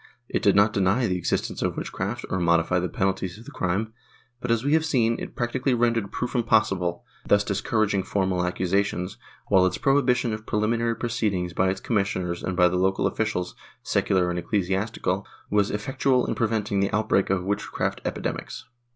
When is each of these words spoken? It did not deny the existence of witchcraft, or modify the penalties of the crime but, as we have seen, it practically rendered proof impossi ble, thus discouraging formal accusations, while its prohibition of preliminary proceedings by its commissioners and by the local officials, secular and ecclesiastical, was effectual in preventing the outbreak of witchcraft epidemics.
It 0.27 0.41
did 0.41 0.55
not 0.55 0.73
deny 0.73 1.05
the 1.05 1.15
existence 1.19 1.61
of 1.61 1.77
witchcraft, 1.77 2.25
or 2.31 2.39
modify 2.39 2.79
the 2.79 2.89
penalties 2.89 3.37
of 3.37 3.45
the 3.45 3.51
crime 3.51 3.93
but, 4.39 4.49
as 4.49 4.63
we 4.63 4.73
have 4.73 4.83
seen, 4.83 5.15
it 5.19 5.35
practically 5.35 5.75
rendered 5.75 6.11
proof 6.11 6.33
impossi 6.33 6.79
ble, 6.79 7.03
thus 7.27 7.43
discouraging 7.43 8.01
formal 8.01 8.43
accusations, 8.43 9.19
while 9.49 9.63
its 9.63 9.77
prohibition 9.77 10.33
of 10.33 10.47
preliminary 10.47 10.95
proceedings 10.95 11.53
by 11.53 11.69
its 11.69 11.79
commissioners 11.81 12.41
and 12.41 12.57
by 12.57 12.67
the 12.67 12.77
local 12.77 13.05
officials, 13.05 13.53
secular 13.83 14.31
and 14.31 14.39
ecclesiastical, 14.39 15.23
was 15.51 15.69
effectual 15.69 16.25
in 16.25 16.33
preventing 16.33 16.79
the 16.79 16.91
outbreak 16.91 17.29
of 17.29 17.43
witchcraft 17.43 18.01
epidemics. 18.03 18.65